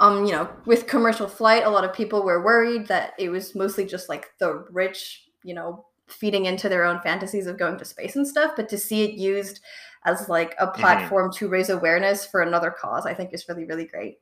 um, 0.00 0.24
you 0.24 0.32
know, 0.32 0.48
with 0.66 0.88
commercial 0.88 1.28
flight, 1.28 1.64
a 1.64 1.70
lot 1.70 1.84
of 1.84 1.92
people 1.92 2.24
were 2.24 2.44
worried 2.44 2.88
that 2.88 3.12
it 3.18 3.28
was 3.28 3.54
mostly 3.54 3.84
just 3.84 4.08
like 4.08 4.30
the 4.38 4.64
rich, 4.70 5.28
you 5.44 5.54
know, 5.54 5.84
feeding 6.08 6.46
into 6.46 6.68
their 6.68 6.84
own 6.84 7.00
fantasies 7.02 7.46
of 7.46 7.58
going 7.58 7.78
to 7.78 7.84
space 7.84 8.16
and 8.16 8.26
stuff, 8.26 8.52
but 8.56 8.68
to 8.68 8.78
see 8.78 9.04
it 9.04 9.14
used 9.14 9.60
as 10.04 10.28
like 10.28 10.56
a 10.58 10.66
platform 10.66 11.32
to 11.34 11.48
raise 11.48 11.70
awareness 11.70 12.26
for 12.26 12.42
another 12.42 12.70
cause, 12.70 13.06
I 13.06 13.14
think 13.14 13.32
is 13.32 13.48
really 13.48 13.64
really 13.64 13.86
great. 13.86 14.18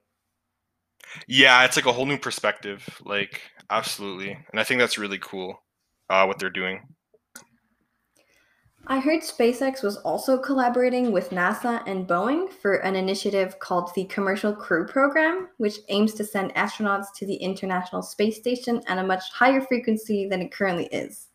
Yeah 1.26 1.64
it's 1.64 1.76
like 1.76 1.86
a 1.86 1.92
whole 1.92 2.06
new 2.06 2.18
perspective 2.18 3.00
like 3.04 3.40
absolutely 3.70 4.30
and 4.50 4.60
i 4.60 4.64
think 4.64 4.80
that's 4.80 4.98
really 4.98 5.18
cool 5.18 5.62
uh, 6.08 6.24
what 6.24 6.38
they're 6.38 6.50
doing 6.50 6.82
I 8.86 8.98
heard 8.98 9.20
SpaceX 9.20 9.82
was 9.82 9.98
also 9.98 10.38
collaborating 10.38 11.12
with 11.12 11.30
NASA 11.30 11.82
and 11.86 12.08
Boeing 12.08 12.50
for 12.50 12.76
an 12.76 12.96
initiative 12.96 13.58
called 13.58 13.90
the 13.94 14.06
Commercial 14.06 14.52
Crew 14.52 14.86
Program, 14.86 15.48
which 15.58 15.78
aims 15.90 16.14
to 16.14 16.24
send 16.24 16.54
astronauts 16.54 17.06
to 17.16 17.26
the 17.26 17.36
International 17.36 18.02
Space 18.02 18.38
Station 18.38 18.82
at 18.88 18.98
a 18.98 19.04
much 19.04 19.22
higher 19.32 19.60
frequency 19.60 20.26
than 20.26 20.40
it 20.40 20.50
currently 20.50 20.86
is. 20.86 21.28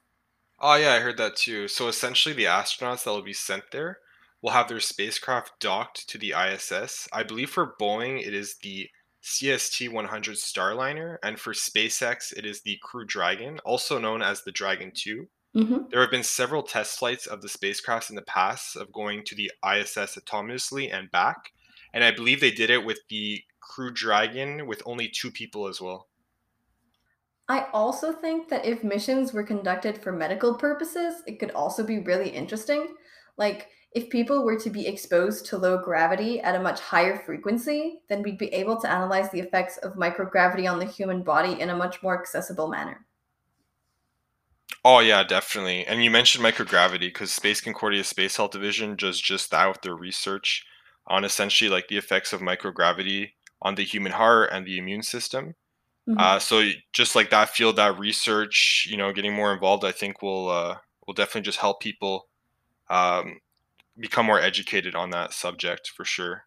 Oh 0.60 0.75
yeah, 0.75 0.94
I 0.94 1.00
heard 1.00 1.17
that 1.17 1.36
too. 1.36 1.67
So 1.67 1.88
essentially, 1.88 2.34
the 2.34 2.46
astronauts 2.46 3.03
that 3.03 3.12
will 3.12 3.22
be 3.22 3.32
sent 3.32 3.63
there 3.72 4.00
will 4.41 4.51
have 4.51 4.67
their 4.67 4.79
spacecraft 4.79 5.60
docked 5.60 6.10
to 6.10 6.17
the 6.17 6.34
ISS. 6.38 7.08
I 7.13 7.24
believe 7.24 7.50
for 7.51 7.75
Boeing, 7.79 8.25
it 8.25 8.34
is 8.34 8.55
the 8.63 8.89
CST 9.25 9.89
100 9.89 10.36
Starliner, 10.36 11.17
and 11.24 11.39
for 11.39 11.51
SpaceX, 11.53 12.32
it 12.32 12.46
is 12.46 12.62
the 12.62 12.77
Crew 12.84 13.05
Dragon, 13.05 13.60
also 13.65 13.98
known 13.98 14.22
as 14.22 14.44
the 14.44 14.51
Dragon 14.51 14.91
2. 14.94 15.27
hmm 15.53 15.77
There 15.89 16.00
have 16.00 16.12
been 16.12 16.24
several 16.24 16.62
test 16.62 17.00
flights 17.00 17.25
of 17.25 17.41
the 17.41 17.48
spacecrafts 17.48 18.12
in 18.12 18.15
the 18.15 18.22
past 18.22 18.75
of 18.75 18.94
going 18.94 19.24
to 19.25 19.36
the 19.36 19.51
ISS 19.63 20.15
autonomously 20.15 20.94
and 20.94 21.10
back, 21.10 21.53
and 21.91 22.03
I 22.03 22.12
believe 22.12 22.39
they 22.39 22.51
did 22.51 22.70
it 22.70 22.86
with 22.86 23.00
the 23.10 23.44
Crew 23.60 23.91
Dragon 23.91 24.67
with 24.67 24.84
only 24.86 25.10
two 25.10 25.32
people 25.32 25.67
as 25.67 25.82
well. 25.82 26.08
I 27.48 27.67
also 27.74 28.12
think 28.12 28.50
that 28.50 28.65
if 28.65 28.84
missions 28.84 29.34
were 29.34 29.44
conducted 29.44 29.98
for 30.01 30.12
medical 30.12 30.55
purposes, 30.55 31.22
it 31.27 31.39
could 31.39 31.51
also 31.51 31.84
be 31.84 32.00
really 32.00 32.29
interesting. 32.29 32.96
Like, 33.38 33.70
if 33.95 34.09
people 34.09 34.43
were 34.43 34.59
to 34.59 34.69
be 34.69 34.85
exposed 34.85 35.45
to 35.45 35.57
low 35.57 35.77
gravity 35.77 36.41
at 36.41 36.53
a 36.53 36.59
much 36.59 36.81
higher 36.81 37.17
frequency, 37.17 38.01
then 38.09 38.21
we'd 38.21 38.37
be 38.37 38.53
able 38.53 38.79
to 38.81 38.91
analyze 38.91 39.31
the 39.31 39.39
effects 39.39 39.77
of 39.77 39.93
microgravity 39.93 40.69
on 40.69 40.79
the 40.79 40.85
human 40.85 41.23
body 41.23 41.61
in 41.61 41.69
a 41.69 41.75
much 41.75 42.03
more 42.03 42.19
accessible 42.19 42.67
manner. 42.67 43.05
Oh 44.83 44.99
yeah, 44.99 45.23
definitely. 45.23 45.85
And 45.87 46.03
you 46.03 46.11
mentioned 46.11 46.43
microgravity 46.43 47.07
because 47.07 47.31
Space 47.31 47.61
Concordia 47.61 48.03
Space 48.03 48.35
Health 48.35 48.51
Division 48.51 48.97
does 48.97 49.19
just 49.19 49.49
that 49.51 49.67
with 49.69 49.81
their 49.81 49.95
research 49.95 50.65
on 51.07 51.23
essentially 51.23 51.69
like 51.69 51.87
the 51.87 51.97
effects 51.97 52.33
of 52.33 52.41
microgravity 52.41 53.31
on 53.61 53.75
the 53.75 53.85
human 53.85 54.11
heart 54.11 54.49
and 54.51 54.65
the 54.65 54.77
immune 54.77 55.03
system. 55.03 55.55
Mhm. 56.07 56.19
Uh, 56.19 56.39
so 56.39 56.69
just 56.91 57.15
like 57.15 57.29
that 57.29 57.49
field, 57.49 57.77
that 57.77 57.97
research, 57.97 58.87
you 58.89 58.97
know, 58.97 59.13
getting 59.13 59.33
more 59.33 59.53
involved, 59.53 59.85
I 59.85 59.93
think 59.93 60.21
will 60.21 60.49
uh, 60.49 60.77
will 61.07 61.13
definitely 61.13 61.41
just 61.43 61.59
help 61.59 61.79
people 61.79 62.27
um, 62.89 63.39
become 63.97 64.25
more 64.25 64.39
educated 64.41 64.95
on 64.95 65.09
that 65.11 65.33
subject 65.33 65.89
for 65.95 66.05
sure. 66.05 66.43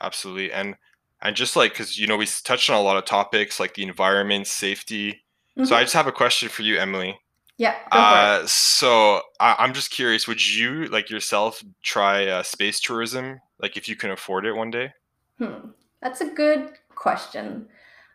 Absolutely, 0.00 0.52
and 0.52 0.76
and 1.22 1.34
just 1.36 1.56
like 1.56 1.72
because 1.72 1.98
you 1.98 2.06
know 2.06 2.16
we 2.16 2.26
touched 2.44 2.70
on 2.70 2.76
a 2.76 2.82
lot 2.82 2.96
of 2.96 3.04
topics 3.04 3.58
like 3.60 3.74
the 3.74 3.82
environment, 3.82 4.46
safety. 4.46 5.24
So 5.64 5.74
I 5.76 5.80
Mhm. 5.80 5.82
just 5.82 5.94
have 5.94 6.06
a 6.06 6.12
question 6.12 6.48
for 6.48 6.62
you, 6.62 6.78
Emily. 6.78 7.18
Yeah, 7.56 7.74
go 7.90 8.04
for 8.04 8.14
it. 8.22 8.32
Uh, 8.32 8.46
so 8.46 9.22
I, 9.40 9.56
I'm 9.58 9.74
just 9.74 9.90
curious, 9.90 10.28
would 10.28 10.44
you 10.46 10.86
like 10.86 11.10
yourself 11.10 11.62
try 11.82 12.26
uh, 12.26 12.42
space 12.44 12.80
tourism, 12.80 13.40
like 13.60 13.76
if 13.76 13.88
you 13.88 13.96
can 13.96 14.10
afford 14.10 14.46
it 14.46 14.52
one 14.54 14.70
day? 14.70 14.92
Hmm. 15.38 15.70
That's 16.02 16.20
a 16.20 16.26
good 16.30 16.72
question. 16.94 17.68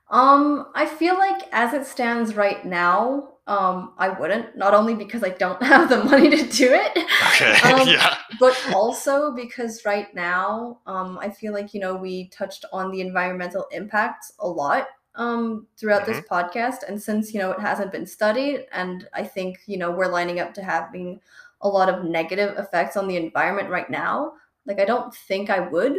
Um, 0.09 0.67
I 0.75 0.85
feel 0.85 1.17
like 1.17 1.43
as 1.51 1.73
it 1.73 1.85
stands 1.85 2.35
right 2.35 2.63
now, 2.65 3.32
um, 3.47 3.93
I 3.97 4.09
wouldn't, 4.09 4.55
not 4.57 4.73
only 4.73 4.95
because 4.95 5.23
I 5.23 5.29
don't 5.29 5.61
have 5.73 5.89
the 5.89 6.03
money 6.03 6.29
to 6.29 6.43
do 6.47 6.71
it, 6.71 6.91
Okay, 7.35 7.59
um, 7.63 7.87
yeah. 7.87 8.17
but 8.39 8.57
also 8.73 9.33
because 9.33 9.83
right 9.85 10.13
now, 10.15 10.79
um, 10.87 11.17
I 11.19 11.29
feel 11.29 11.53
like, 11.53 11.73
you 11.73 11.79
know, 11.79 11.95
we 11.95 12.29
touched 12.29 12.65
on 12.71 12.91
the 12.91 13.01
environmental 13.01 13.65
impacts 13.71 14.33
a 14.39 14.47
lot 14.47 14.87
um, 15.15 15.67
throughout 15.77 16.05
this 16.05 16.21
podcast. 16.21 16.83
And 16.87 17.01
since, 17.01 17.33
you 17.33 17.39
know, 17.39 17.51
it 17.51 17.59
hasn't 17.59 17.91
been 17.91 18.05
studied, 18.05 18.65
and 18.71 19.07
I 19.13 19.23
think, 19.23 19.59
you 19.67 19.77
know, 19.77 19.91
we're 19.91 20.07
lining 20.11 20.39
up 20.39 20.53
to 20.55 20.63
having 20.63 21.19
a 21.61 21.67
lot 21.67 21.89
of 21.89 22.03
negative 22.05 22.57
effects 22.57 22.97
on 22.97 23.07
the 23.07 23.17
environment 23.17 23.69
right 23.69 23.89
now, 23.89 24.33
like, 24.65 24.79
I 24.79 24.85
don't 24.85 25.13
think 25.13 25.49
I 25.49 25.59
would. 25.59 25.97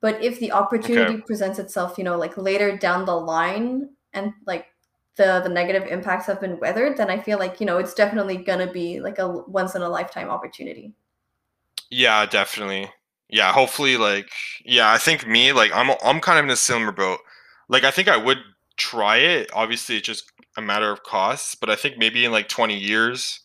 But 0.00 0.22
if 0.22 0.40
the 0.40 0.52
opportunity 0.52 1.14
Okay. 1.14 1.22
presents 1.22 1.58
itself, 1.58 1.96
you 1.96 2.04
know, 2.04 2.18
like 2.18 2.36
later 2.36 2.76
down 2.76 3.04
the 3.04 3.14
line 3.14 3.90
and 4.12 4.32
like 4.46 4.66
the 5.16 5.40
the 5.42 5.48
negative 5.48 5.86
impacts 5.88 6.26
have 6.26 6.40
been 6.40 6.58
weathered, 6.58 6.96
then 6.96 7.10
I 7.10 7.18
feel 7.20 7.38
like, 7.38 7.60
you 7.60 7.66
know, 7.66 7.78
it's 7.78 7.94
definitely 7.94 8.36
gonna 8.38 8.70
be 8.70 9.00
like 9.00 9.18
a 9.18 9.28
once 9.28 9.74
in 9.74 9.82
a 9.82 9.88
lifetime 9.88 10.30
opportunity. 10.30 10.94
Yeah, 11.90 12.26
definitely. 12.26 12.90
Yeah, 13.28 13.52
hopefully 13.52 13.96
like 13.96 14.30
yeah, 14.64 14.92
I 14.92 14.98
think 14.98 15.26
me 15.26 15.52
like 15.52 15.70
I'm 15.74 15.90
I'm 16.04 16.20
kind 16.20 16.38
of 16.38 16.44
in 16.44 16.50
a 16.50 16.56
similar 16.56 16.92
boat. 16.92 17.20
Like 17.68 17.84
I 17.84 17.90
think 17.90 18.08
I 18.08 18.16
would 18.16 18.38
try 18.76 19.18
it. 19.18 19.50
Obviously 19.54 19.96
it's 19.98 20.06
just 20.06 20.30
a 20.56 20.62
matter 20.62 20.90
of 20.90 21.02
costs, 21.02 21.54
but 21.54 21.70
I 21.70 21.76
think 21.76 21.98
maybe 21.98 22.24
in 22.24 22.32
like 22.32 22.48
20 22.48 22.76
years 22.76 23.40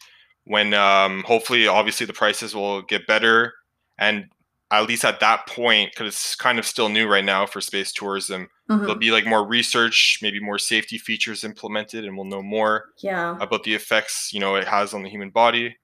when 0.46 0.74
um 0.74 1.24
hopefully 1.24 1.68
obviously 1.68 2.06
the 2.06 2.14
prices 2.14 2.56
will 2.56 2.82
get 2.82 3.08
better 3.08 3.54
and 3.98 4.26
at 4.72 4.88
least 4.88 5.06
at 5.06 5.20
that 5.20 5.48
point 5.48 5.94
cuz 5.96 6.08
it's 6.08 6.36
kind 6.36 6.60
of 6.60 6.66
still 6.66 6.90
new 6.90 7.08
right 7.08 7.26
now 7.26 7.46
for 7.46 7.62
space 7.62 7.92
tourism, 7.92 8.50
there'll 8.68 8.96
Mhm. 8.96 9.00
be 9.00 9.12
like 9.12 9.26
more 9.26 9.46
research, 9.48 10.20
maybe 10.22 10.40
more 10.40 10.60
safety 10.60 10.98
features 10.98 11.44
implemented 11.44 12.04
and 12.06 12.16
we'll 12.16 12.26
know 12.26 12.42
more 12.44 12.86
Yeah. 12.98 13.38
about 13.40 13.64
the 13.64 13.74
effects 13.74 14.32
you 14.34 14.40
know 14.40 14.56
it 14.56 14.68
has 14.68 14.94
on 14.94 15.04
the 15.04 15.10
human 15.10 15.30
body 15.30 15.78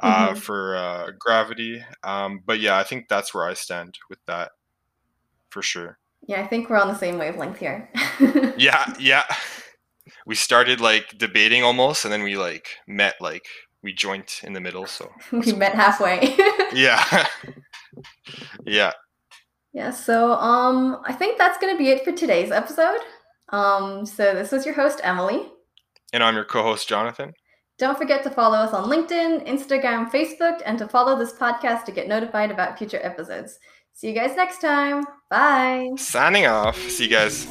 uh, 0.00 0.32
Mhm. 0.32 0.38
for 0.38 0.76
uh, 0.76 1.10
gravity. 1.18 1.82
Um, 2.02 2.40
but 2.44 2.60
yeah, 2.60 2.76
I 2.78 2.84
think 2.84 3.08
that's 3.08 3.32
where 3.32 3.46
I 3.46 3.54
stand 3.54 3.98
with 4.10 4.18
that 4.26 4.52
for 5.50 5.62
sure. 5.62 5.98
Yeah, 6.28 6.42
I 6.42 6.46
think 6.46 6.68
we're 6.68 6.76
on 6.80 6.88
the 6.88 6.98
same 6.98 7.18
wavelength 7.18 7.58
here. 7.58 7.88
Yeah, 8.58 8.92
yeah. 8.98 9.24
We 10.26 10.34
started 10.34 10.80
like 10.80 11.16
debating 11.16 11.62
almost, 11.62 12.04
and 12.04 12.12
then 12.12 12.22
we 12.22 12.36
like 12.36 12.68
met 12.86 13.14
like 13.20 13.46
we 13.82 13.92
joined 13.92 14.28
in 14.42 14.52
the 14.52 14.60
middle. 14.60 14.86
So 14.86 15.10
we 15.32 15.52
met 15.52 15.74
halfway. 15.74 16.36
yeah, 16.74 17.26
yeah. 18.66 18.92
Yeah, 19.76 19.90
so 19.90 20.32
um 20.32 21.02
I 21.04 21.12
think 21.12 21.36
that's 21.36 21.58
gonna 21.58 21.76
be 21.76 21.90
it 21.90 22.02
for 22.02 22.10
today's 22.10 22.50
episode. 22.50 23.00
Um, 23.50 24.06
so 24.06 24.32
this 24.32 24.50
was 24.50 24.64
your 24.64 24.74
host, 24.74 25.02
Emily. 25.04 25.52
And 26.14 26.24
I'm 26.24 26.34
your 26.34 26.46
co-host 26.46 26.88
Jonathan. 26.88 27.34
Don't 27.78 27.98
forget 27.98 28.22
to 28.22 28.30
follow 28.30 28.56
us 28.56 28.72
on 28.72 28.88
LinkedIn, 28.88 29.46
Instagram, 29.46 30.10
Facebook, 30.10 30.62
and 30.64 30.78
to 30.78 30.88
follow 30.88 31.18
this 31.18 31.34
podcast 31.34 31.84
to 31.84 31.92
get 31.92 32.08
notified 32.08 32.50
about 32.50 32.78
future 32.78 33.00
episodes. 33.02 33.58
See 33.92 34.08
you 34.08 34.14
guys 34.14 34.34
next 34.34 34.62
time. 34.62 35.04
Bye. 35.28 35.90
Signing 35.98 36.46
off. 36.46 36.78
See 36.88 37.04
you 37.04 37.10
guys. 37.10 37.46